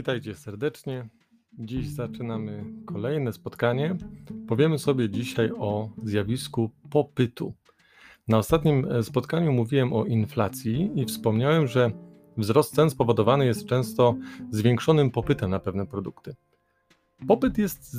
Witajcie 0.00 0.34
serdecznie. 0.34 1.08
Dziś 1.58 1.88
zaczynamy 1.88 2.64
kolejne 2.86 3.32
spotkanie. 3.32 3.96
Powiemy 4.48 4.78
sobie 4.78 5.10
dzisiaj 5.10 5.50
o 5.58 5.90
zjawisku 6.02 6.70
popytu. 6.90 7.54
Na 8.28 8.38
ostatnim 8.38 8.86
e, 8.92 9.02
spotkaniu 9.02 9.52
mówiłem 9.52 9.92
o 9.92 10.04
inflacji 10.04 10.90
i 10.94 11.04
wspomniałem, 11.04 11.66
że 11.66 11.90
wzrost 12.36 12.74
cen 12.74 12.90
spowodowany 12.90 13.46
jest 13.46 13.66
często 13.66 14.14
zwiększonym 14.50 15.10
popytem 15.10 15.50
na 15.50 15.58
pewne 15.58 15.86
produkty. 15.86 16.34
Popyt 17.28 17.58
jest 17.58 17.96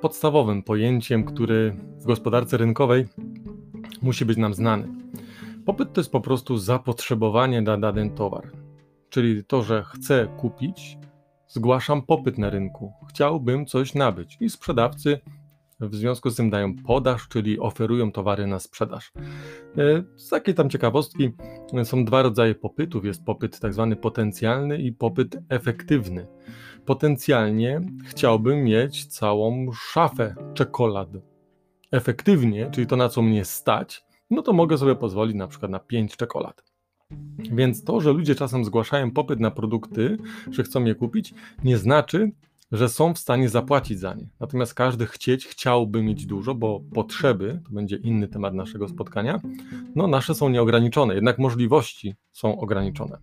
podstawowym 0.00 0.62
pojęciem, 0.62 1.24
który 1.24 1.76
w 1.98 2.04
gospodarce 2.04 2.56
rynkowej 2.56 3.06
musi 4.02 4.24
być 4.24 4.38
nam 4.38 4.54
znany. 4.54 4.88
Popyt 5.66 5.92
to 5.92 6.00
jest 6.00 6.12
po 6.12 6.20
prostu 6.20 6.58
zapotrzebowanie 6.58 7.62
na 7.62 7.78
dany 7.78 8.10
towar, 8.10 8.50
czyli 9.08 9.44
to, 9.44 9.62
że 9.62 9.84
chcę 9.84 10.28
kupić, 10.36 11.00
zgłaszam 11.50 12.02
popyt 12.02 12.38
na 12.38 12.50
rynku, 12.50 12.92
chciałbym 13.08 13.66
coś 13.66 13.94
nabyć 13.94 14.36
i 14.40 14.50
sprzedawcy 14.50 15.20
w 15.80 15.94
związku 15.94 16.30
z 16.30 16.36
tym 16.36 16.50
dają 16.50 16.76
podaż, 16.76 17.28
czyli 17.28 17.60
oferują 17.60 18.12
towary 18.12 18.46
na 18.46 18.58
sprzedaż. 18.58 19.12
E, 19.78 20.02
z 20.16 20.28
takiej 20.28 20.54
tam 20.54 20.70
ciekawostki 20.70 21.30
są 21.84 22.04
dwa 22.04 22.22
rodzaje 22.22 22.54
popytów. 22.54 23.04
Jest 23.04 23.24
popyt 23.24 23.60
tak 23.60 23.74
zwany 23.74 23.96
potencjalny 23.96 24.78
i 24.78 24.92
popyt 24.92 25.38
efektywny. 25.48 26.26
Potencjalnie 26.86 27.80
chciałbym 28.04 28.64
mieć 28.64 29.06
całą 29.06 29.72
szafę 29.72 30.34
czekolad. 30.54 31.08
Efektywnie, 31.92 32.70
czyli 32.70 32.86
to 32.86 32.96
na 32.96 33.08
co 33.08 33.22
mnie 33.22 33.44
stać, 33.44 34.04
no 34.30 34.42
to 34.42 34.52
mogę 34.52 34.78
sobie 34.78 34.94
pozwolić 34.94 35.36
na 35.36 35.46
przykład 35.46 35.70
na 35.70 35.78
5 35.78 36.16
czekolad. 36.16 36.69
Więc 37.38 37.84
to, 37.84 38.00
że 38.00 38.12
ludzie 38.12 38.34
czasem 38.34 38.64
zgłaszają 38.64 39.10
popyt 39.10 39.40
na 39.40 39.50
produkty, 39.50 40.16
że 40.50 40.62
chcą 40.62 40.84
je 40.84 40.94
kupić, 40.94 41.34
nie 41.64 41.78
znaczy, 41.78 42.30
że 42.72 42.88
są 42.88 43.14
w 43.14 43.18
stanie 43.18 43.48
zapłacić 43.48 43.98
za 44.00 44.14
nie. 44.14 44.26
Natomiast 44.40 44.74
każdy 44.74 45.06
chcieć 45.06 45.46
chciałby 45.46 46.02
mieć 46.02 46.26
dużo, 46.26 46.54
bo 46.54 46.80
potrzeby, 46.94 47.60
to 47.64 47.70
będzie 47.70 47.96
inny 47.96 48.28
temat 48.28 48.54
naszego 48.54 48.88
spotkania, 48.88 49.40
no 49.94 50.06
nasze 50.06 50.34
są 50.34 50.48
nieograniczone, 50.48 51.14
jednak 51.14 51.38
możliwości 51.38 52.14
są 52.32 52.58
ograniczone. 52.58 53.18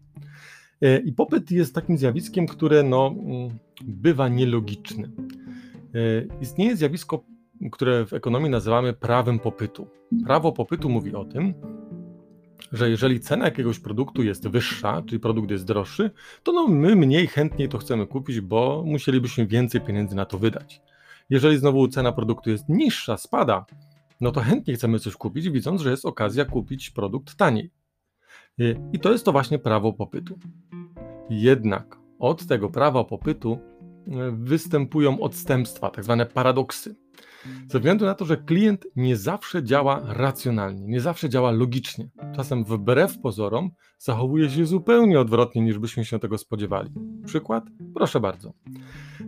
E, 0.82 1.00
I 1.00 1.14
popyt 1.14 1.52
jest 1.52 1.76
takim 1.76 1.98
zjawiskiem, 1.98 2.48
które 2.48 2.84
no, 2.84 3.08
mm, 3.08 3.58
bywa 3.84 4.28
nielogiczne. 4.28 5.10
Istnieje 6.42 6.76
zjawisko, 6.76 7.24
które 7.72 8.06
w 8.06 8.14
ekonomii 8.14 8.50
nazywamy 8.50 8.94
prawem 8.94 9.40
popytu. 9.40 9.88
Prawo 10.26 10.52
popytu 10.52 10.90
mówi 10.90 11.16
o 11.16 11.26
tym, 11.26 11.54
że 12.72 12.90
jeżeli 12.90 13.20
cena 13.20 13.46
jakiegoś 13.46 13.80
produktu 13.80 14.24
jest 14.24 14.48
wyższa, 14.48 15.02
czyli 15.02 15.20
produkt 15.20 15.52
jest 15.52 15.66
droższy, 15.66 16.12
to 16.44 16.52
no 16.52 16.68
my 16.68 16.96
mniej 16.96 17.28
chętnie 17.28 17.68
to 17.68 17.78
chcemy 17.78 18.08
kupić, 18.08 18.42
bo 18.42 18.84
musielibyśmy 18.86 19.48
więcej 19.48 19.82
pieniędzy 19.82 20.16
na 20.16 20.26
to 20.26 20.38
wydać. 20.38 20.82
Jeżeli 21.30 21.58
znowu 21.58 21.88
cena 21.88 22.12
produktu 22.12 22.50
jest 22.50 22.70
niższa, 22.70 23.18
spada, 23.18 23.66
no 24.22 24.32
to 24.32 24.42
chętnie 24.42 24.74
chcemy 24.74 25.00
coś 25.00 25.16
kupić, 25.16 25.50
widząc, 25.50 25.82
że 25.82 25.92
jest 25.92 26.06
okazja 26.06 26.46
kupić 26.46 26.90
produkt 26.90 27.36
taniej. 27.36 27.72
I 28.94 29.00
to 29.00 29.12
jest 29.12 29.26
to 29.26 29.32
właśnie 29.32 29.60
prawo 29.60 29.94
popytu. 29.94 30.40
Jednak 31.30 31.98
od 32.20 32.48
tego 32.48 32.70
prawa 32.70 33.04
popytu 33.04 33.60
e, 34.08 34.32
występują 34.32 35.20
odstępstwa, 35.20 35.90
tak 35.90 36.04
zwane 36.04 36.26
paradoksy. 36.26 36.96
Ze 37.68 37.80
względu 37.80 38.06
na 38.06 38.16
to, 38.16 38.26
że 38.26 38.38
klient 38.38 38.88
nie 38.96 39.18
zawsze 39.18 39.64
działa 39.64 40.02
racjonalnie, 40.06 40.88
nie 40.88 41.02
zawsze 41.02 41.30
działa 41.30 41.52
logicznie. 41.52 42.10
Czasem 42.36 42.64
wbrew 42.64 43.20
pozorom 43.20 43.72
zachowuje 43.98 44.50
się 44.50 44.66
zupełnie 44.66 45.20
odwrotnie 45.20 45.62
niż 45.62 45.80
byśmy 45.80 46.06
się 46.06 46.20
tego 46.20 46.38
spodziewali. 46.38 46.92
Przykład? 47.26 47.64
Proszę 47.94 48.20
bardzo. 48.20 48.54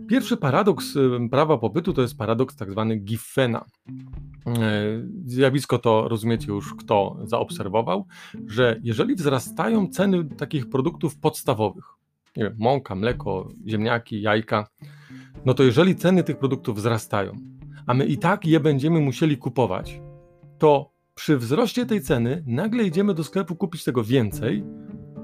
Pierwszy 0.08 0.36
paradoks 0.36 0.94
prawa 1.30 1.58
popytu 1.58 1.92
to 1.92 2.02
jest 2.02 2.18
paradoks 2.18 2.56
tak 2.56 2.70
zwany 2.70 2.96
Giffena. 2.96 3.64
E, 4.46 4.52
zjawisko 5.26 5.78
to 5.78 6.08
rozumiecie 6.08 6.46
już, 6.52 6.74
kto 6.74 7.16
zaobserwował, 7.24 8.06
że 8.46 8.80
jeżeli 8.82 9.14
wzrastają 9.14 9.88
ceny 9.88 10.24
takich 10.24 10.68
produktów 10.68 11.18
podstawowych, 11.18 11.84
nie 12.36 12.44
wiem, 12.44 12.56
mąka, 12.58 12.94
mleko, 12.94 13.48
ziemniaki, 13.68 14.22
jajka, 14.22 14.68
no 15.44 15.54
to 15.54 15.62
jeżeli 15.62 15.96
ceny 15.96 16.22
tych 16.22 16.38
produktów 16.38 16.76
wzrastają, 16.76 17.36
a 17.86 17.94
my 17.94 18.06
i 18.06 18.18
tak 18.18 18.46
je 18.46 18.60
będziemy 18.60 19.00
musieli 19.00 19.38
kupować, 19.38 20.00
to 20.58 20.90
przy 21.20 21.36
wzroście 21.36 21.86
tej 21.86 22.00
ceny 22.00 22.44
nagle 22.46 22.84
idziemy 22.84 23.14
do 23.14 23.24
sklepu 23.24 23.56
kupić 23.56 23.84
tego 23.84 24.04
więcej, 24.04 24.64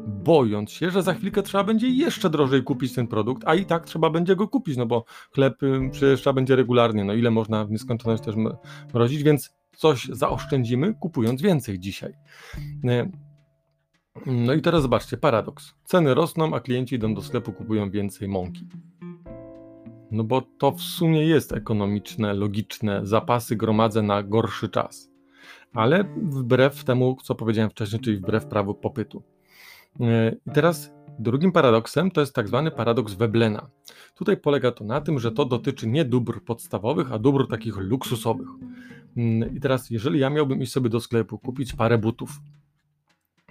bojąc 0.07 0.71
się, 0.71 0.91
że 0.91 1.03
za 1.03 1.15
chwilkę 1.15 1.43
trzeba 1.43 1.65
będzie 1.65 1.89
jeszcze 1.89 2.31
drożej 2.31 2.62
kupić 2.62 2.95
ten 2.95 3.07
produkt, 3.07 3.43
a 3.47 3.55
i 3.55 3.65
tak 3.65 3.87
trzeba 3.87 4.11
będzie 4.11 4.37
go 4.37 4.49
kupić, 4.49 4.77
no 4.77 4.87
bo 4.87 5.05
chleb 5.35 5.55
przecież 5.91 6.21
trzeba 6.21 6.35
będzie 6.35 6.56
regularnie, 6.56 7.05
no 7.05 7.15
ile 7.15 7.31
można 7.31 7.65
w 7.65 7.71
nieskończoność 7.71 8.23
też 8.23 8.35
mrozić, 8.95 9.23
więc 9.23 9.55
coś 9.77 10.05
zaoszczędzimy 10.05 10.95
kupując 10.95 11.43
więcej 11.43 11.79
dzisiaj. 11.79 12.12
Y, 12.85 13.11
no 14.27 14.55
i 14.55 14.62
teraz 14.62 14.83
zobaczcie, 14.83 15.17
paradoks. 15.17 15.75
Ceny 15.85 16.15
rosną, 16.15 16.55
a 16.55 16.61
klienci 16.61 16.95
idą 16.95 17.15
do 17.15 17.23
sklepu, 17.23 17.53
kupują 17.53 17.91
więcej 17.91 18.29
mąki. 18.29 18.69
No 20.11 20.25
bo 20.25 20.43
to 20.59 20.73
w 20.73 20.81
sumie 20.81 21.27
jest 21.27 21.53
ekonomiczne, 21.53 22.35
logiczne, 22.35 23.01
zapasy 23.03 23.56
gromadzę 23.56 24.03
na 24.03 24.23
gorszy 24.23 24.69
czas. 24.69 25.16
Ale 25.76 26.04
wbrew 26.16 26.84
temu, 26.84 27.16
co 27.22 27.34
powiedziałem 27.34 27.70
wcześniej, 27.70 28.00
czyli 28.00 28.16
wbrew 28.16 28.47
prawu 28.47 28.75
popytu. 28.75 29.22
E, 30.00 30.37
I 30.47 30.50
teraz 30.50 30.92
drugim 31.19 31.53
paradoksem 31.53 32.10
to 32.10 32.20
jest 32.20 32.34
tak 32.34 32.48
zwany 32.48 32.70
paradoks 32.70 33.14
Weblena. 33.14 33.70
Tutaj 34.14 34.37
polega 34.37 34.72
to 34.72 34.84
na 34.84 35.00
tym, 35.00 35.19
że 35.19 35.32
to 35.32 35.44
dotyczy 35.44 35.87
nie 35.87 36.04
dóbr 36.04 36.41
podstawowych, 36.44 37.12
a 37.12 37.19
dóbr 37.19 37.47
takich 37.48 37.76
luksusowych. 37.76 38.48
Mm, 39.16 39.56
I 39.56 39.60
teraz, 39.60 39.91
jeżeli 39.91 40.20
ja 40.20 40.31
miałbym 40.31 40.62
iść 40.62 40.72
sobie 40.72 40.91
do 40.91 41.00
sklepu, 41.00 41.38
kupić 41.38 41.72
parę 41.72 41.98
butów, 41.98 42.31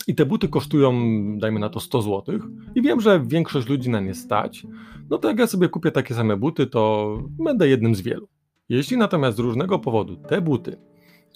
i 0.08 0.16
te 0.16 0.26
buty 0.26 0.48
kosztują, 0.48 0.94
dajmy 1.40 1.60
na 1.60 1.70
to 1.70 1.80
100 1.80 2.02
zł, 2.02 2.40
i 2.76 2.82
wiem, 2.82 3.02
że 3.02 3.24
większość 3.26 3.68
ludzi 3.68 3.90
na 3.90 4.00
nie 4.00 4.14
stać, 4.14 4.68
no 5.10 5.18
to 5.18 5.28
jak 5.28 5.40
ja 5.40 5.48
sobie 5.48 5.70
kupię 5.70 5.92
takie 5.92 6.14
same 6.14 6.38
buty, 6.38 6.68
to 6.68 7.18
będę 7.30 7.68
jednym 7.68 7.96
z 7.96 8.02
wielu. 8.02 8.28
Jeśli 8.70 8.98
natomiast 8.98 9.38
z 9.38 9.40
różnego 9.40 9.80
powodu 9.80 10.16
te 10.16 10.42
buty, 10.42 10.78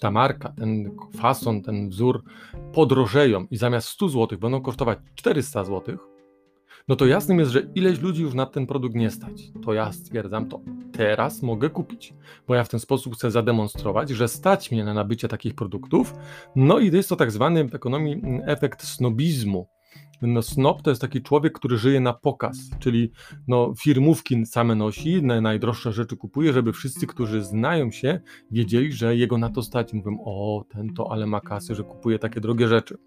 ta 0.00 0.10
marka, 0.10 0.48
ten 0.48 0.96
fason, 1.16 1.62
ten 1.62 1.88
wzór 1.88 2.22
podrożeją 2.72 3.46
i 3.50 3.56
zamiast 3.56 3.88
100 3.88 4.08
zł 4.08 4.38
będą 4.38 4.60
kosztować 4.60 4.98
400 5.14 5.64
zł, 5.64 5.98
no 6.88 6.96
to 6.96 7.06
jasnym 7.06 7.38
jest, 7.38 7.50
że 7.50 7.62
ileś 7.74 8.00
ludzi 8.00 8.22
już 8.22 8.34
na 8.34 8.46
ten 8.46 8.66
produkt 8.66 8.94
nie 8.94 9.10
stać. 9.10 9.42
To 9.64 9.72
ja 9.72 9.92
stwierdzam 9.92 10.48
to. 10.48 10.60
Teraz 10.92 11.42
mogę 11.42 11.70
kupić, 11.70 12.14
bo 12.48 12.54
ja 12.54 12.64
w 12.64 12.68
ten 12.68 12.80
sposób 12.80 13.14
chcę 13.14 13.30
zademonstrować, 13.30 14.10
że 14.10 14.28
stać 14.28 14.70
mnie 14.70 14.84
na 14.84 14.94
nabycie 14.94 15.28
takich 15.28 15.54
produktów. 15.54 16.14
No 16.56 16.78
i 16.78 16.90
jest 16.90 17.08
to 17.08 17.16
tak 17.16 17.30
zwany 17.30 17.68
w 17.68 17.74
ekonomii 17.74 18.12
mm, 18.12 18.42
efekt 18.44 18.82
snobizmu. 18.82 19.68
No, 20.22 20.42
snob 20.42 20.82
to 20.82 20.90
jest 20.90 21.00
taki 21.00 21.22
człowiek, 21.22 21.52
który 21.52 21.78
żyje 21.78 22.00
na 22.00 22.12
pokaz, 22.12 22.70
czyli 22.78 23.12
no, 23.48 23.74
firmówki 23.78 24.46
same 24.46 24.74
nosi, 24.74 25.22
najdroższe 25.22 25.92
rzeczy 25.92 26.16
kupuje, 26.16 26.52
żeby 26.52 26.72
wszyscy, 26.72 27.06
którzy 27.06 27.42
znają 27.44 27.90
się, 27.90 28.20
wiedzieli, 28.50 28.92
że 28.92 29.16
jego 29.16 29.38
na 29.38 29.50
to 29.50 29.62
stać. 29.62 29.92
Mówią, 29.92 30.18
o, 30.24 30.64
ten 30.68 30.94
to 30.94 31.12
ale 31.12 31.26
ma 31.26 31.40
kasy, 31.40 31.74
że 31.74 31.84
kupuje 31.84 32.18
takie 32.18 32.40
drogie 32.40 32.68
rzeczy. 32.68 32.98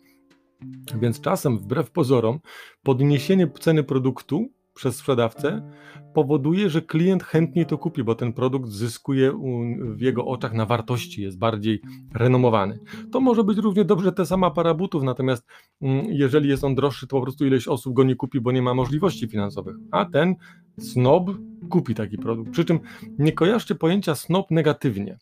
Więc 1.02 1.22
czasem, 1.22 1.58
wbrew 1.58 1.92
pozorom, 1.92 2.40
podniesienie 2.84 3.48
ceny 3.60 3.84
produktu 3.84 4.50
przez 4.74 4.96
sprzedawcę 4.96 5.72
powoduje, 6.14 6.70
że 6.70 6.82
klient 6.82 7.24
chętniej 7.24 7.66
to 7.66 7.78
kupi, 7.78 8.04
bo 8.04 8.16
ten 8.16 8.34
produkt 8.34 8.70
zyskuje 8.70 9.34
w 9.80 10.02
jego 10.02 10.26
oczach 10.26 10.54
na 10.54 10.66
wartości, 10.66 11.22
jest 11.22 11.38
bardziej 11.38 11.82
renomowany. 12.14 12.80
To 13.12 13.22
może 13.22 13.44
być 13.44 13.58
równie 13.58 13.86
dobrze 13.86 14.12
te 14.12 14.26
sama 14.26 14.52
para 14.52 14.74
butów, 14.74 15.04
natomiast 15.04 15.46
mm, 15.82 16.06
jeżeli 16.06 16.50
jest 16.50 16.64
on 16.64 16.76
droższy, 16.76 17.08
to 17.08 17.18
po 17.18 17.22
prostu 17.22 17.46
ileś 17.46 17.68
osób 17.68 17.94
go 17.94 18.04
nie 18.04 18.16
kupi, 18.16 18.42
bo 18.42 18.52
nie 18.52 18.62
ma 18.62 18.74
możliwości 18.74 19.28
finansowych, 19.28 19.76
a 19.92 20.06
ten 20.06 20.36
snob 20.80 21.30
kupi 21.70 21.96
taki 21.96 22.18
produkt. 22.18 22.52
Przy 22.52 22.66
czym 22.66 22.80
nie 23.20 23.32
kojarzcie 23.32 23.76
pojęcia 23.76 24.16
snob 24.16 24.52
negatywnie. 24.52 25.18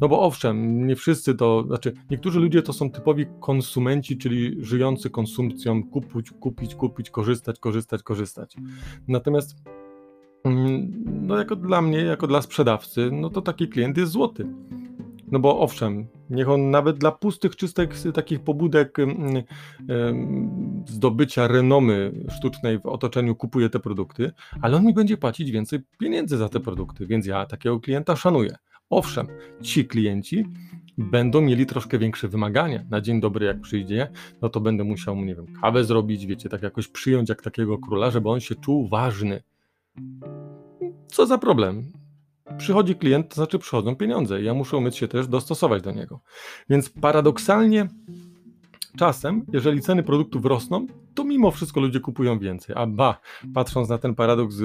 No 0.00 0.08
bo 0.08 0.20
owszem, 0.20 0.86
nie 0.86 0.96
wszyscy 0.96 1.34
to, 1.34 1.64
znaczy 1.66 1.92
niektórzy 2.10 2.40
ludzie 2.40 2.62
to 2.62 2.72
są 2.72 2.90
typowi 2.90 3.26
konsumenci, 3.40 4.18
czyli 4.18 4.64
żyjący 4.64 5.10
konsumpcją, 5.10 5.84
kupić, 5.84 6.30
kupić, 6.30 6.74
kupić, 6.74 7.10
korzystać, 7.10 7.58
korzystać, 7.60 8.02
korzystać. 8.02 8.56
Natomiast 9.08 9.56
mm, 10.44 11.04
no 11.26 11.38
jako 11.38 11.56
dla 11.56 11.82
mnie, 11.82 11.98
jako 11.98 12.26
dla 12.26 12.42
sprzedawcy, 12.42 13.10
no 13.12 13.30
to 13.30 13.42
taki 13.42 13.68
klient 13.68 13.96
jest 13.96 14.12
złoty. 14.12 14.46
No 15.32 15.38
bo 15.38 15.60
owszem, 15.60 16.06
niech 16.30 16.48
on 16.48 16.70
nawet 16.70 16.98
dla 16.98 17.12
pustych, 17.12 17.56
czystych 17.56 17.90
takich 18.14 18.40
pobudek 18.40 18.96
zdobycia 20.86 21.48
renomy 21.48 22.12
sztucznej 22.36 22.78
w 22.78 22.86
otoczeniu 22.86 23.36
kupuje 23.36 23.70
te 23.70 23.80
produkty, 23.80 24.32
ale 24.60 24.76
on 24.76 24.84
mi 24.84 24.94
będzie 24.94 25.16
płacić 25.16 25.50
więcej 25.50 25.80
pieniędzy 25.98 26.36
za 26.36 26.48
te 26.48 26.60
produkty, 26.60 27.06
więc 27.06 27.26
ja 27.26 27.46
takiego 27.46 27.80
klienta 27.80 28.16
szanuję. 28.16 28.56
Owszem, 28.90 29.26
ci 29.62 29.86
klienci 29.86 30.44
będą 30.98 31.40
mieli 31.40 31.66
troszkę 31.66 31.98
większe 31.98 32.28
wymagania. 32.28 32.84
Na 32.90 33.00
dzień 33.00 33.20
dobry, 33.20 33.46
jak 33.46 33.60
przyjdzie, 33.60 34.10
no 34.42 34.48
to 34.48 34.60
będę 34.60 34.84
musiał 34.84 35.16
mu, 35.16 35.24
nie 35.24 35.34
wiem, 35.34 35.46
kawę 35.60 35.84
zrobić, 35.84 36.26
wiecie, 36.26 36.48
tak 36.48 36.62
jakoś 36.62 36.88
przyjąć 36.88 37.28
jak 37.28 37.42
takiego 37.42 37.78
króla, 37.78 38.10
żeby 38.10 38.28
on 38.28 38.40
się 38.40 38.54
czuł 38.54 38.88
ważny. 38.88 39.42
Co 41.06 41.26
za 41.26 41.38
problem? 41.38 41.92
Przychodzi 42.58 42.94
klient, 42.94 43.28
to 43.28 43.34
znaczy 43.34 43.58
przychodzą 43.58 43.96
pieniądze. 43.96 44.42
Ja 44.42 44.54
muszę 44.54 44.76
umieć 44.76 44.96
się 44.96 45.08
też 45.08 45.28
dostosować 45.28 45.82
do 45.82 45.92
niego. 45.92 46.20
Więc 46.68 46.88
paradoksalnie 46.88 47.88
czasem, 48.96 49.46
jeżeli 49.52 49.80
ceny 49.80 50.02
produktów 50.02 50.44
rosną, 50.44 50.86
to 51.14 51.24
mimo 51.24 51.50
wszystko 51.50 51.80
ludzie 51.80 52.00
kupują 52.00 52.38
więcej. 52.38 52.76
A 52.78 52.86
ba, 52.86 53.20
patrząc 53.54 53.88
na 53.88 53.98
ten 53.98 54.14
paradoks 54.14 54.56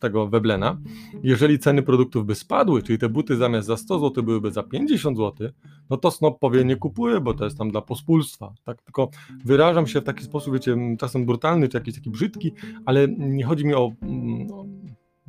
tego 0.00 0.28
Weblena, 0.28 0.78
jeżeli 1.22 1.58
ceny 1.58 1.82
produktów 1.82 2.26
by 2.26 2.34
spadły, 2.34 2.82
czyli 2.82 2.98
te 2.98 3.08
buty 3.08 3.36
zamiast 3.36 3.66
za 3.66 3.76
100 3.76 3.98
zł 3.98 4.24
byłyby 4.24 4.50
za 4.50 4.62
50 4.62 5.16
zł, 5.16 5.48
no 5.90 5.96
to 5.96 6.10
Snop 6.10 6.38
powie 6.38 6.64
nie 6.64 6.76
kupuję, 6.76 7.20
bo 7.20 7.34
to 7.34 7.44
jest 7.44 7.58
tam 7.58 7.70
dla 7.70 7.80
pospólstwa. 7.80 8.54
Tak, 8.64 8.82
tylko 8.82 9.10
wyrażam 9.44 9.86
się 9.86 10.00
w 10.00 10.04
taki 10.04 10.24
sposób, 10.24 10.54
wiecie, 10.54 10.76
czasem 10.98 11.26
brutalny, 11.26 11.68
czy 11.68 11.76
jakiś 11.76 11.94
taki 11.94 12.10
brzydki, 12.10 12.52
ale 12.84 13.08
nie 13.08 13.44
chodzi 13.44 13.66
mi 13.66 13.74
o, 13.74 13.92
o 14.52 14.64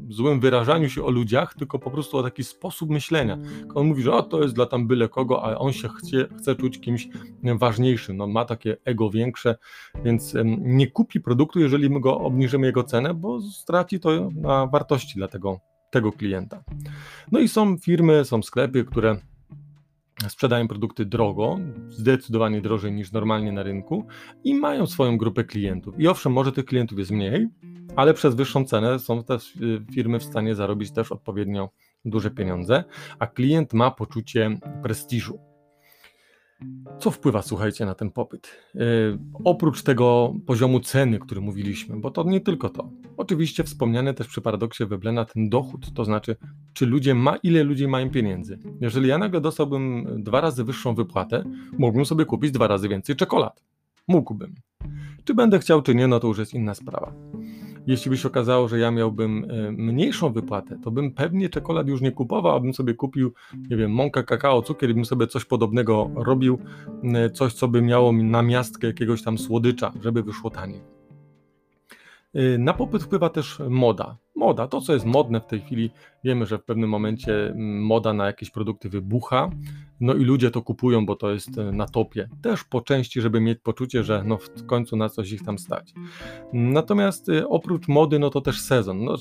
złym 0.09 0.39
wyrażaniu 0.39 0.89
się 0.89 1.03
o 1.03 1.09
ludziach, 1.09 1.53
tylko 1.53 1.79
po 1.79 1.91
prostu 1.91 2.17
o 2.17 2.23
taki 2.23 2.43
sposób 2.43 2.89
myślenia. 2.89 3.37
On 3.75 3.87
mówi, 3.87 4.03
że 4.03 4.13
o, 4.13 4.23
to 4.23 4.41
jest 4.41 4.55
dla 4.55 4.65
tam 4.65 4.87
byle 4.87 5.09
kogo, 5.09 5.43
a 5.43 5.57
on 5.57 5.73
się 5.73 5.89
chce, 5.89 6.27
chce 6.37 6.55
czuć 6.55 6.79
kimś 6.79 7.07
ważniejszym, 7.43 8.17
no, 8.17 8.27
ma 8.27 8.45
takie 8.45 8.77
ego 8.85 9.09
większe, 9.09 9.55
więc 10.03 10.35
nie 10.57 10.87
kupi 10.87 11.19
produktu, 11.19 11.59
jeżeli 11.59 11.89
my 11.89 11.99
go 11.99 12.19
obniżymy 12.19 12.67
jego 12.67 12.83
cenę, 12.83 13.13
bo 13.13 13.41
straci 13.41 13.99
to 13.99 14.29
na 14.35 14.67
wartości 14.67 15.15
dla 15.15 15.27
tego, 15.27 15.59
tego 15.89 16.11
klienta. 16.11 16.63
No 17.31 17.39
i 17.39 17.47
są 17.47 17.77
firmy, 17.77 18.25
są 18.25 18.41
sklepy, 18.41 18.85
które 18.85 19.17
sprzedają 20.27 20.67
produkty 20.67 21.05
drogo, 21.05 21.59
zdecydowanie 21.89 22.61
drożej 22.61 22.91
niż 22.91 23.11
normalnie 23.11 23.51
na 23.51 23.63
rynku 23.63 24.07
i 24.43 24.55
mają 24.55 24.87
swoją 24.87 25.17
grupę 25.17 25.43
klientów. 25.43 25.99
I 25.99 26.07
owszem, 26.07 26.31
może 26.31 26.51
tych 26.51 26.65
klientów 26.65 26.99
jest 26.99 27.11
mniej, 27.11 27.47
ale 27.95 28.13
przez 28.13 28.35
wyższą 28.35 28.65
cenę 28.65 28.99
są 28.99 29.23
te 29.23 29.37
firmy 29.93 30.19
w 30.19 30.23
stanie 30.23 30.55
zarobić 30.55 30.91
też 30.91 31.11
odpowiednio 31.11 31.69
duże 32.05 32.31
pieniądze, 32.31 32.83
a 33.19 33.27
klient 33.27 33.73
ma 33.73 33.91
poczucie 33.91 34.57
prestiżu. 34.83 35.48
Co 36.99 37.11
wpływa, 37.11 37.41
słuchajcie, 37.41 37.85
na 37.85 37.95
ten 37.95 38.11
popyt? 38.11 38.49
Yy, 38.75 38.81
oprócz 39.43 39.83
tego 39.83 40.33
poziomu 40.45 40.79
ceny, 40.79 41.19
który 41.19 41.41
mówiliśmy, 41.41 41.99
bo 41.99 42.11
to 42.11 42.23
nie 42.23 42.41
tylko 42.41 42.69
to. 42.69 42.89
Oczywiście 43.17 43.63
wspomniane 43.63 44.13
też 44.13 44.27
przy 44.27 44.41
paradoksie 44.41 44.85
Weblena 44.85 45.25
ten 45.25 45.49
dochód, 45.49 45.93
to 45.93 46.05
znaczy, 46.05 46.35
czy 46.73 46.85
ludzie 46.85 47.15
ma, 47.15 47.35
ile 47.35 47.63
ludzie 47.63 47.87
mają 47.87 48.09
pieniędzy. 48.09 48.59
Jeżeli 48.81 49.07
ja 49.07 49.17
nagle 49.17 49.41
dostałbym 49.41 50.07
dwa 50.23 50.41
razy 50.41 50.63
wyższą 50.63 50.95
wypłatę, 50.95 51.43
mógłbym 51.77 52.05
sobie 52.05 52.25
kupić 52.25 52.51
dwa 52.51 52.67
razy 52.67 52.89
więcej 52.89 53.15
czekolad. 53.15 53.63
Mógłbym. 54.07 54.55
Czy 55.23 55.33
będę 55.33 55.59
chciał, 55.59 55.81
czy 55.81 55.95
nie, 55.95 56.07
no 56.07 56.19
to 56.19 56.27
już 56.27 56.37
jest 56.37 56.53
inna 56.53 56.75
sprawa 56.75 57.13
jeśli 57.89 58.11
by 58.11 58.17
się 58.17 58.27
okazało, 58.27 58.67
że 58.67 58.79
ja 58.79 58.91
miałbym 58.91 59.45
e, 59.49 59.71
mniejszą 59.71 60.33
wypłatę, 60.33 60.77
to 60.83 60.91
bym 60.91 61.11
pewnie 61.11 61.49
czekolad 61.49 61.87
już 61.87 62.01
nie 62.01 62.11
kupował, 62.11 62.55
a 62.55 62.59
bym 62.59 62.73
sobie 62.73 62.93
kupił, 62.93 63.33
nie 63.69 63.77
wiem, 63.77 63.91
mąka, 63.91 64.23
kakao, 64.23 64.61
cukier 64.61 64.89
i 64.89 64.93
bym 64.93 65.05
sobie 65.05 65.27
coś 65.27 65.45
podobnego 65.45 66.11
robił, 66.15 66.59
coś, 67.33 67.53
co 67.53 67.67
by 67.67 67.81
miało 67.81 68.11
na 68.11 68.41
miastkę 68.41 68.87
jakiegoś 68.87 69.23
tam 69.23 69.37
słodycza, 69.37 69.93
żeby 70.01 70.23
wyszło 70.23 70.49
taniej. 70.49 70.81
E, 72.33 72.57
na 72.57 72.73
popyt 72.73 73.03
wpływa 73.03 73.29
też 73.29 73.61
moda. 73.69 74.17
Moda, 74.39 74.67
to 74.67 74.81
co 74.81 74.93
jest 74.93 75.05
modne 75.05 75.41
w 75.41 75.45
tej 75.45 75.61
chwili, 75.61 75.89
wiemy, 76.23 76.45
że 76.45 76.57
w 76.57 76.63
pewnym 76.63 76.89
momencie 76.89 77.53
moda 77.81 78.13
na 78.13 78.25
jakieś 78.25 78.49
produkty 78.49 78.89
wybucha, 78.89 79.49
no 79.99 80.13
i 80.13 80.23
ludzie 80.23 80.51
to 80.51 80.61
kupują, 80.61 81.05
bo 81.05 81.15
to 81.15 81.31
jest 81.31 81.57
e, 81.57 81.71
na 81.71 81.85
topie. 81.85 82.29
Też 82.41 82.63
po 82.63 82.81
części, 82.81 83.21
żeby 83.21 83.41
mieć 83.41 83.59
poczucie, 83.63 84.03
że 84.03 84.23
no 84.25 84.37
w 84.37 84.65
końcu 84.65 84.97
na 84.97 85.09
coś 85.09 85.31
ich 85.31 85.43
tam 85.43 85.59
stać. 85.59 85.93
Natomiast 86.53 87.29
e, 87.29 87.47
oprócz 87.47 87.87
mody, 87.87 88.19
no 88.19 88.29
to 88.29 88.41
też 88.41 88.61
sezon. 88.61 89.03
No, 89.03 89.17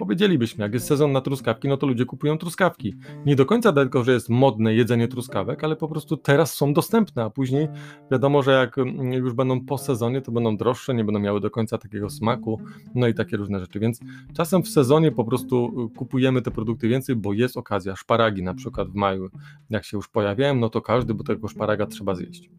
Powiedzielibyśmy, 0.00 0.64
jak 0.64 0.74
jest 0.74 0.86
sezon 0.86 1.12
na 1.12 1.20
truskawki, 1.20 1.68
no 1.68 1.76
to 1.76 1.86
ludzie 1.86 2.04
kupują 2.04 2.38
truskawki. 2.38 2.94
Nie 3.26 3.36
do 3.36 3.46
końca 3.46 3.72
tylko, 3.72 4.04
że 4.04 4.12
jest 4.12 4.28
modne 4.28 4.74
jedzenie 4.74 5.08
truskawek, 5.08 5.64
ale 5.64 5.76
po 5.76 5.88
prostu 5.88 6.16
teraz 6.16 6.54
są 6.54 6.72
dostępne, 6.72 7.24
a 7.24 7.30
później 7.30 7.68
wiadomo, 8.10 8.42
że 8.42 8.52
jak 8.52 8.78
mm, 8.78 9.12
już 9.12 9.32
będą 9.32 9.64
po 9.64 9.78
sezonie, 9.78 10.20
to 10.22 10.32
będą 10.32 10.56
droższe, 10.56 10.94
nie 10.94 11.04
będą 11.04 11.20
miały 11.20 11.40
do 11.40 11.50
końca 11.50 11.78
takiego 11.78 12.10
smaku, 12.10 12.60
no 12.94 13.08
i 13.08 13.14
takie 13.14 13.36
różne 13.36 13.60
rzeczy. 13.60 13.80
Więc 13.80 14.00
czasem 14.36 14.62
w 14.62 14.68
sezonie 14.68 15.12
po 15.12 15.24
prostu 15.24 15.86
y, 15.92 15.98
kupujemy 15.98 16.42
te 16.42 16.50
produkty 16.50 16.88
więcej, 16.88 17.16
bo 17.16 17.32
jest 17.32 17.56
okazja. 17.56 17.96
Szparagi 17.96 18.42
na 18.42 18.54
przykład 18.54 18.88
w 18.88 18.94
maju, 18.94 19.28
jak 19.70 19.84
się 19.84 19.96
już 19.96 20.08
pojawiają, 20.08 20.54
no 20.54 20.68
to 20.68 20.80
każdy, 20.80 21.14
bo 21.14 21.24
tego 21.24 21.48
szparaga 21.48 21.86
trzeba 21.86 22.14
zjeść. 22.14 22.50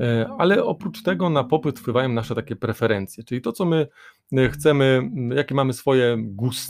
E, 0.00 0.28
ale 0.38 0.64
oprócz 0.64 1.02
tego 1.02 1.30
na 1.30 1.44
popyt 1.44 1.78
wpływają 1.78 2.08
nasze 2.08 2.34
takie 2.34 2.56
preferencje, 2.56 3.24
czyli 3.24 3.40
to, 3.40 3.52
co 3.52 3.64
my 3.64 3.86
e, 4.32 4.48
chcemy, 4.48 5.10
jakie 5.36 5.54
mamy 5.54 5.72
swoje 5.72 6.16
gusta. 6.18 6.61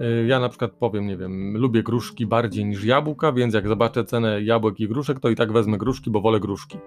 E, 0.00 0.26
ja 0.26 0.40
na 0.40 0.48
przykład 0.48 0.72
powiem, 0.72 1.06
nie 1.06 1.16
wiem, 1.16 1.56
lubię 1.56 1.82
gruszki 1.82 2.26
bardziej 2.26 2.64
niż 2.64 2.84
jabłka, 2.84 3.32
więc 3.32 3.54
jak 3.54 3.68
zobaczę 3.68 4.04
cenę 4.04 4.42
jabłek 4.42 4.80
i 4.80 4.88
gruszek, 4.88 5.20
to 5.20 5.30
i 5.30 5.36
tak 5.36 5.52
wezmę 5.52 5.78
gruszki, 5.78 6.10
bo 6.10 6.20
wolę 6.20 6.40
gruszki. 6.40 6.78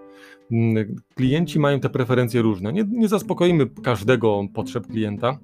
Klienci 1.15 1.59
mają 1.59 1.79
te 1.79 1.89
preferencje 1.89 2.41
różne. 2.41 2.73
Nie, 2.73 2.83
nie 2.91 3.07
zaspokoimy 3.07 3.67
każdego 3.83 4.43
potrzeb 4.53 4.87
klienta, 4.87 5.37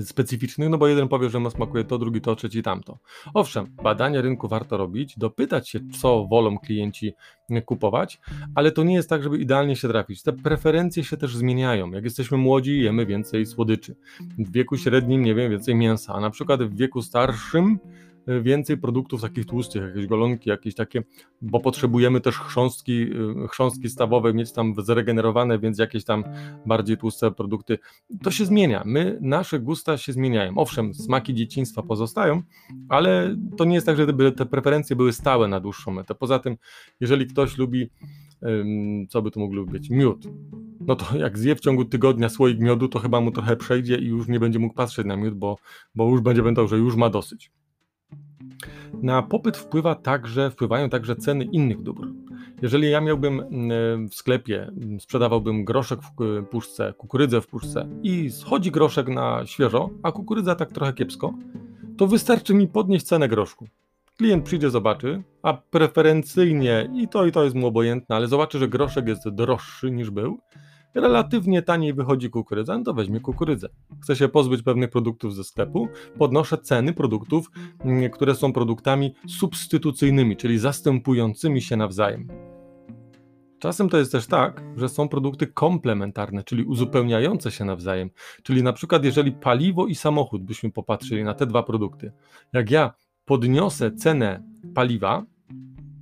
specyficznych, 0.00 0.68
no 0.68 0.78
bo 0.78 0.88
jeden 0.88 1.08
powie, 1.08 1.30
że 1.30 1.38
mu 1.40 1.50
smakuje 1.50 1.84
to, 1.84 1.98
drugi 1.98 2.20
to, 2.20 2.36
trzeci 2.36 2.62
tamto. 2.62 2.98
Owszem, 3.34 3.66
badania 3.82 4.20
rynku 4.20 4.48
warto 4.48 4.76
robić, 4.76 5.18
dopytać 5.18 5.68
się, 5.68 5.80
co 6.00 6.26
wolą 6.26 6.58
klienci 6.58 7.14
kupować, 7.66 8.20
ale 8.54 8.72
to 8.72 8.84
nie 8.84 8.94
jest 8.94 9.08
tak, 9.08 9.22
żeby 9.22 9.38
idealnie 9.38 9.76
się 9.76 9.88
trafić. 9.88 10.22
Te 10.22 10.32
preferencje 10.32 11.04
się 11.04 11.16
też 11.16 11.36
zmieniają. 11.36 11.90
Jak 11.90 12.04
jesteśmy 12.04 12.38
młodzi, 12.38 12.82
jemy 12.82 13.06
więcej 13.06 13.46
słodyczy. 13.46 13.96
W 14.38 14.52
wieku 14.52 14.76
średnim, 14.76 15.22
nie 15.22 15.34
wiem, 15.34 15.50
więcej 15.50 15.74
mięsa, 15.74 16.14
a 16.14 16.20
na 16.20 16.30
przykład 16.30 16.62
w 16.62 16.76
wieku 16.76 17.02
starszym 17.02 17.78
więcej 18.42 18.78
produktów 18.78 19.22
takich 19.22 19.46
tłustych, 19.46 19.82
jakieś 19.82 20.06
golonki, 20.06 20.50
jakieś 20.50 20.74
takie, 20.74 21.02
bo 21.42 21.60
potrzebujemy 21.60 22.20
też 22.20 22.38
chrząstki, 22.38 23.02
y, 23.02 23.48
chrząstki 23.48 23.88
stawowe 23.88 24.34
mieć 24.34 24.52
tam 24.52 24.74
zregenerowane, 24.78 25.58
więc 25.58 25.78
jakieś 25.78 26.04
tam 26.04 26.24
bardziej 26.66 26.96
tłuste 26.96 27.30
produkty. 27.30 27.78
To 28.22 28.30
się 28.30 28.44
zmienia. 28.44 28.82
My, 28.86 29.18
nasze 29.20 29.60
gusta 29.60 29.98
się 29.98 30.12
zmieniają. 30.12 30.52
Owszem, 30.56 30.94
smaki 30.94 31.34
dzieciństwa 31.34 31.82
pozostają, 31.82 32.42
ale 32.88 33.36
to 33.56 33.64
nie 33.64 33.74
jest 33.74 33.86
tak, 33.86 33.96
że 33.96 34.32
te 34.32 34.46
preferencje 34.46 34.96
były 34.96 35.12
stałe 35.12 35.48
na 35.48 35.60
dłuższą 35.60 35.90
metę. 35.90 36.14
Poza 36.14 36.38
tym, 36.38 36.56
jeżeli 37.00 37.26
ktoś 37.26 37.58
lubi 37.58 37.90
co 39.08 39.22
by 39.22 39.30
to 39.30 39.40
mógł 39.40 39.66
być, 39.66 39.90
miód. 39.90 40.26
No 40.80 40.96
to 40.96 41.18
jak 41.18 41.38
zje 41.38 41.56
w 41.56 41.60
ciągu 41.60 41.84
tygodnia 41.84 42.28
słoik 42.28 42.60
miodu, 42.60 42.88
to 42.88 42.98
chyba 42.98 43.20
mu 43.20 43.30
trochę 43.30 43.56
przejdzie 43.56 43.96
i 43.96 44.06
już 44.06 44.28
nie 44.28 44.40
będzie 44.40 44.58
mógł 44.58 44.74
patrzeć 44.74 45.06
na 45.06 45.16
miód, 45.16 45.34
bo, 45.34 45.56
bo 45.94 46.10
już 46.10 46.20
będzie 46.20 46.42
pamiętał, 46.42 46.68
że 46.68 46.78
już 46.78 46.96
ma 46.96 47.10
dosyć. 47.10 47.52
Na 49.02 49.22
popyt 49.22 49.56
wpływa 49.56 49.94
także, 49.94 50.50
wpływają 50.50 50.88
także 50.88 51.16
ceny 51.16 51.44
innych 51.44 51.82
dóbr. 51.82 52.08
Jeżeli 52.62 52.90
ja 52.90 53.00
miałbym 53.00 53.40
mm, 53.40 54.08
w 54.08 54.14
sklepie, 54.14 54.70
sprzedawałbym 55.00 55.64
groszek 55.64 56.00
w 56.02 56.44
puszce, 56.50 56.94
kukurydzę 56.98 57.40
w 57.40 57.46
puszce 57.46 57.88
i 58.02 58.30
schodzi 58.30 58.70
groszek 58.70 59.08
na 59.08 59.46
świeżo, 59.46 59.90
a 60.02 60.12
kukurydza 60.12 60.54
tak 60.54 60.72
trochę 60.72 60.92
kiepsko, 60.92 61.34
to 61.96 62.06
wystarczy 62.06 62.54
mi 62.54 62.68
podnieść 62.68 63.06
cenę 63.06 63.28
groszku. 63.28 63.68
Klient 64.16 64.44
przyjdzie, 64.44 64.70
zobaczy, 64.70 65.22
a 65.42 65.54
preferencyjnie 65.54 66.90
i 66.94 67.08
to 67.08 67.26
i 67.26 67.32
to 67.32 67.44
jest 67.44 67.56
mu 67.56 67.66
obojętne, 67.66 68.16
ale 68.16 68.28
zobaczy, 68.28 68.58
że 68.58 68.68
groszek 68.68 69.08
jest 69.08 69.28
droższy 69.28 69.90
niż 69.90 70.10
był, 70.10 70.38
relatywnie 71.00 71.62
taniej 71.62 71.94
wychodzi 71.94 72.30
kukurydza, 72.30 72.78
no 72.78 72.84
to 72.84 72.94
weźmie 72.94 73.20
kukurydzę. 73.20 73.68
Chcę 74.02 74.16
się 74.16 74.28
pozbyć 74.28 74.62
pewnych 74.62 74.90
produktów 74.90 75.34
ze 75.34 75.44
sklepu, 75.44 75.88
podnoszę 76.18 76.58
ceny 76.58 76.92
produktów, 76.92 77.50
mm, 77.84 78.10
które 78.10 78.34
są 78.34 78.52
produktami 78.52 79.14
substytucyjnymi, 79.28 80.36
czyli 80.36 80.58
zastępującymi 80.58 81.62
się 81.62 81.76
nawzajem. 81.76 82.28
Czasem 83.58 83.88
to 83.88 83.98
jest 83.98 84.12
też 84.12 84.26
tak, 84.26 84.62
że 84.76 84.88
są 84.88 85.08
produkty 85.08 85.46
komplementarne, 85.46 86.44
czyli 86.44 86.64
uzupełniające 86.64 87.50
się 87.50 87.64
nawzajem. 87.64 88.10
Czyli 88.42 88.62
na 88.62 88.72
przykład, 88.72 89.04
jeżeli 89.04 89.32
paliwo 89.32 89.86
i 89.86 89.94
samochód 89.94 90.42
byśmy 90.42 90.72
popatrzyli 90.72 91.24
na 91.24 91.34
te 91.34 91.46
dwa 91.46 91.62
produkty, 91.62 92.12
jak 92.52 92.70
ja 92.70 92.92
podniosę 93.24 93.92
cenę 93.92 94.42
paliwa, 94.74 95.24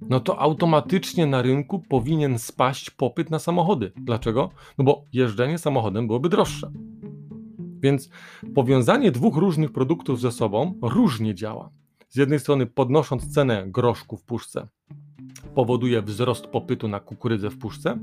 no 0.08 0.20
to 0.20 0.40
automatycznie 0.40 1.26
na 1.26 1.42
rynku 1.42 1.82
powinien 1.88 2.38
spaść 2.38 2.90
popyt 2.90 3.30
na 3.30 3.38
samochody. 3.38 3.92
Dlaczego? 3.96 4.50
No 4.78 4.84
bo 4.84 5.04
jeżdżenie 5.12 5.58
samochodem 5.58 6.06
byłoby 6.06 6.28
droższe. 6.28 6.70
Więc 7.80 8.10
powiązanie 8.54 9.12
dwóch 9.12 9.36
różnych 9.36 9.72
produktów 9.72 10.20
ze 10.20 10.32
sobą 10.32 10.74
różnie 10.82 11.34
działa. 11.34 11.70
Z 12.08 12.16
jednej 12.16 12.40
strony 12.40 12.66
podnosząc 12.66 13.34
cenę 13.34 13.64
groszku 13.66 14.16
w 14.16 14.24
puszce 14.24 14.68
powoduje 15.54 16.02
wzrost 16.02 16.46
popytu 16.46 16.88
na 16.88 17.00
kukurydzę 17.00 17.50
w 17.50 17.58
puszce 17.58 17.98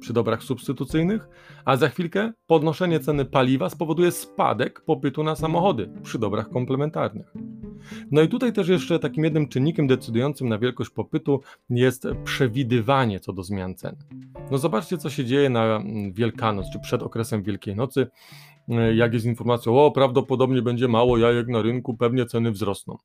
przy 0.00 0.12
dobrach 0.12 0.42
substytucyjnych, 0.42 1.28
a 1.64 1.76
za 1.76 1.88
chwilkę 1.88 2.32
podnoszenie 2.46 3.00
ceny 3.00 3.24
paliwa 3.24 3.70
spowoduje 3.70 4.12
spadek 4.12 4.80
popytu 4.80 5.24
na 5.24 5.36
samochody 5.36 5.90
przy 6.02 6.18
dobrach 6.18 6.50
komplementarnych. 6.50 7.34
No 8.10 8.22
i 8.22 8.28
tutaj 8.28 8.52
też 8.52 8.68
jeszcze 8.68 8.98
takim 8.98 9.24
jednym 9.24 9.48
czynnikiem 9.48 9.86
decydującym 9.86 10.48
na 10.48 10.58
wielkość 10.58 10.90
popytu 10.90 11.40
jest 11.70 12.06
przewidywanie 12.24 13.20
co 13.20 13.32
do 13.32 13.42
zmian 13.42 13.74
cen. 13.74 13.96
No 14.50 14.58
zobaczcie, 14.58 14.98
co 14.98 15.10
się 15.10 15.24
dzieje 15.24 15.50
na 15.50 15.76
mm, 15.76 16.12
Wielkanoc, 16.12 16.70
czy 16.72 16.78
przed 16.80 17.02
okresem 17.02 17.42
Wielkiej 17.42 17.76
Nocy. 17.76 18.06
e, 18.68 18.94
jak 18.94 19.14
jest 19.14 19.26
informacja, 19.26 19.72
o 19.72 19.90
prawdopodobnie 19.90 20.62
będzie 20.62 20.88
mało 20.88 21.18
jajek 21.18 21.48
na 21.48 21.62
rynku, 21.62 21.96
pewnie 21.96 22.26
ceny 22.26 22.50
wzrosną. 22.50 22.98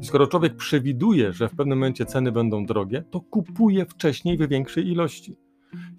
I 0.00 0.04
skoro 0.04 0.26
człowiek 0.26 0.56
przewiduje, 0.56 1.32
że 1.32 1.48
w 1.48 1.56
pewnym 1.56 1.78
momencie 1.78 2.06
ceny 2.06 2.32
będą 2.32 2.66
drogie, 2.66 3.04
to 3.10 3.20
kupuje 3.20 3.86
wcześniej 3.86 4.38
w 4.38 4.48
większej 4.48 4.88
ilości. 4.88 5.36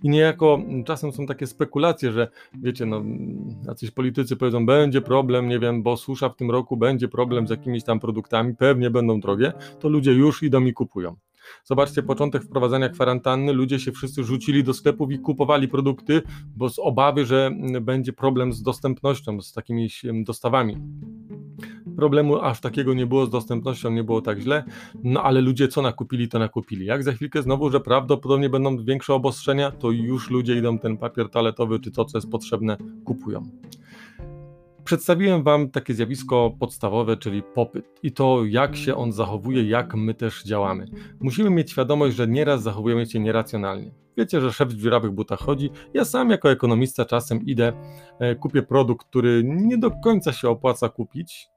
I 0.04 0.10
niejako 0.10 0.60
czasem 0.86 1.12
są 1.12 1.26
takie 1.26 1.48
spekulacje, 1.48 2.12
że 2.12 2.28
wiecie, 2.54 2.86
no, 2.86 3.04
jacyś 3.68 3.92
politycy 3.92 4.36
powiedzą, 4.36 4.66
będzie 4.66 5.02
problem, 5.02 5.48
nie 5.48 5.60
wiem, 5.60 5.84
bo 5.84 5.98
susza 5.98 6.30
w 6.30 6.36
tym 6.36 6.52
roku, 6.52 6.78
będzie 6.78 7.08
problem 7.08 7.48
z 7.48 7.50
jakimiś 7.50 7.84
tam 7.84 8.00
produktami, 8.00 8.56
pewnie 8.56 8.90
będą 8.90 9.20
drogie, 9.20 9.54
to 9.80 9.90
ludzie 9.90 10.14
już 10.14 10.44
idą 10.44 10.66
i 10.66 10.74
kupują. 10.74 11.16
Zobaczcie, 11.64 12.04
początek 12.04 12.44
wprowadzania 12.44 12.90
kwarantanny, 12.90 13.54
ludzie 13.54 13.80
się 13.80 13.92
wszyscy 13.92 14.24
rzucili 14.24 14.64
do 14.64 14.74
sklepów 14.74 15.12
i 15.12 15.20
kupowali 15.20 15.68
produkty, 15.68 16.22
bo 16.56 16.70
z 16.70 16.80
obawy, 16.80 17.26
że 17.26 17.52
będzie 17.82 18.14
problem 18.14 18.54
z 18.54 18.62
dostępnością, 18.62 19.42
z 19.42 19.54
takimi 19.54 19.90
dostawami. 20.26 20.78
Problemu 21.96 22.42
aż 22.42 22.62
takiego 22.62 22.94
nie 22.94 23.06
było 23.06 23.26
z 23.26 23.30
dostępnością, 23.30 23.92
nie 23.92 24.04
było 24.04 24.22
tak 24.22 24.40
źle, 24.40 24.64
no 25.04 25.24
ale 25.24 25.42
ludzie 25.42 25.68
co 25.68 25.82
nakupili, 25.82 26.28
to 26.28 26.40
nakupili. 26.40 26.86
Jak 26.86 27.04
za 27.04 27.12
chwilkę 27.12 27.42
znowu, 27.42 27.70
że 27.70 27.80
prawdopodobnie 27.80 28.50
będą 28.50 28.84
większe 28.84 29.14
obostrzenia, 29.14 29.72
to 29.72 29.92
już 29.92 30.30
ludzie 30.30 30.56
idą 30.56 30.80
ten 30.80 30.98
papier 30.98 31.30
toaletowy 31.30 31.80
czy 31.80 31.92
to, 31.92 32.06
co 32.06 32.18
jest 32.18 32.30
potrzebne, 32.30 32.78
kupują. 33.06 33.44
Przedstawiłem 34.84 35.44
Wam 35.44 35.70
takie 35.70 35.94
zjawisko 35.94 36.52
podstawowe, 36.60 37.18
czyli 37.18 37.44
popyt 37.44 37.86
i 38.04 38.12
to, 38.12 38.46
jak 38.46 38.76
się 38.76 38.96
on 38.96 39.12
zachowuje, 39.12 39.64
jak 39.64 39.96
my 39.96 40.14
też 40.14 40.44
działamy. 40.44 40.86
Musimy 41.20 41.50
mieć 41.50 41.72
świadomość, 41.72 42.16
że 42.16 42.28
nieraz 42.28 42.64
zachowujemy 42.64 43.06
się 43.06 43.20
nieracjonalnie. 43.20 43.92
Wiecie, 44.18 44.42
że 44.42 44.54
szef 44.54 44.70
w 44.70 44.78
dziurawych 44.78 45.12
butach 45.12 45.40
chodzi. 45.40 45.70
Ja 45.94 46.06
sam 46.06 46.30
jako 46.30 46.52
ekonomista 46.52 47.06
czasem 47.06 47.46
idę, 47.46 47.74
e, 48.20 48.36
kupię 48.36 48.64
produkt, 48.64 49.08
który 49.08 49.44
nie 49.46 49.78
do 49.78 49.92
końca 49.92 50.34
się 50.34 50.50
opłaca 50.50 50.90
kupić, 50.90 51.50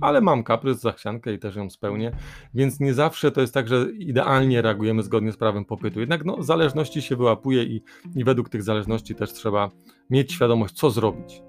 ale 0.00 0.20
mam 0.20 0.44
kaprys, 0.44 0.80
zachciankę 0.80 1.32
i 1.32 1.38
też 1.38 1.56
ją 1.56 1.70
spełnię, 1.70 2.12
więc 2.54 2.80
nie 2.80 2.94
zawsze 2.94 3.30
to 3.30 3.40
jest 3.40 3.54
tak, 3.54 3.68
że 3.68 3.86
idealnie 3.98 4.62
reagujemy 4.62 5.02
zgodnie 5.02 5.32
z 5.32 5.36
prawem 5.36 5.64
popytu. 5.64 6.00
Jednak 6.00 6.24
no, 6.24 6.42
zależności 6.42 7.02
się 7.02 7.16
wyłapuje 7.16 7.62
i, 7.62 7.82
i 8.16 8.24
według 8.24 8.48
tych 8.48 8.62
zależności 8.62 9.14
też 9.14 9.32
trzeba 9.32 9.70
mieć 10.10 10.32
świadomość, 10.32 10.74
co 10.74 10.90
zrobić. 10.90 11.47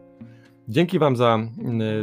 Dzięki 0.71 0.99
Wam 0.99 1.15
za 1.15 1.39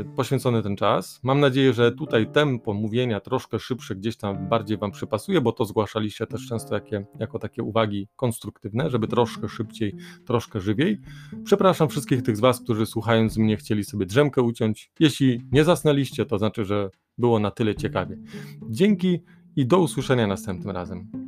y, 0.01 0.05
poświęcony 0.17 0.63
ten 0.63 0.77
czas. 0.77 1.21
Mam 1.23 1.41
nadzieję, 1.41 1.73
że 1.73 1.93
tutaj 1.93 2.33
tempo 2.33 2.75
mówienia 2.75 3.21
troszkę 3.21 3.59
szybsze 3.59 3.97
gdzieś 3.97 4.17
tam 4.17 4.49
bardziej 4.49 4.79
Wam 4.79 4.91
przypasuje, 4.91 5.41
bo 5.41 5.53
to 5.53 5.65
zgłaszaliście 5.65 6.27
też 6.27 6.47
często 6.49 6.75
jakie, 6.75 7.07
jako 7.19 7.39
takie 7.39 7.63
uwagi 7.63 8.09
konstruktywne, 8.17 8.91
żeby 8.91 9.09
troszkę 9.09 9.49
szybciej, 9.49 9.95
troszkę 10.25 10.61
żywiej. 10.61 10.99
Przepraszam 11.45 11.89
wszystkich 11.89 12.23
tych 12.23 12.37
z 12.37 12.41
Was, 12.41 12.61
którzy 12.61 12.87
słuchając 12.87 13.37
mnie 13.37 13.57
chcieli 13.57 13.85
sobie 13.85 14.07
drzemkę 14.07 14.43
uciąć. 14.43 14.91
Jeśli 15.01 15.43
nie 15.53 15.65
zasnęliście, 15.65 16.27
to 16.27 16.39
znaczy, 16.39 16.65
że 16.65 16.91
było 17.19 17.39
na 17.39 17.51
tyle 17.51 17.75
ciekawie. 17.75 18.19
Dzięki 18.69 19.23
i 19.57 19.67
do 19.67 19.79
usłyszenia 19.79 20.27
następnym 20.27 20.77
razem. 20.77 21.26